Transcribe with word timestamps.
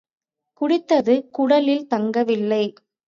குடித்தது 0.61 1.15
குடலில் 1.31 1.85
தங்கவில்லை. 1.87 2.63